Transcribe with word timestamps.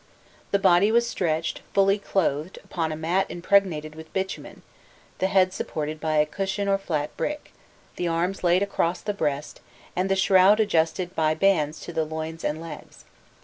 The 0.49 0.57
body 0.57 0.91
was 0.91 1.07
stretched, 1.07 1.61
fully 1.75 1.99
clothed, 1.99 2.57
upon 2.63 2.91
a 2.91 2.95
mat 2.95 3.27
impregnated 3.29 3.93
with 3.93 4.11
bitumen, 4.13 4.63
the 5.19 5.27
head 5.27 5.53
supported 5.53 5.99
by 5.99 6.15
a 6.15 6.25
cushion 6.25 6.67
or 6.67 6.79
flat 6.79 7.15
brick, 7.15 7.53
the 7.97 8.07
arms 8.07 8.43
laid 8.43 8.63
across 8.63 8.99
the 9.01 9.13
breast, 9.13 9.61
and 9.95 10.09
the 10.09 10.15
shroud 10.15 10.59
adjusted 10.59 11.15
by 11.15 11.35
bands 11.35 11.79
to 11.81 11.93
the 11.93 12.03
loins 12.03 12.43
and 12.43 12.59
legs. 12.59 13.05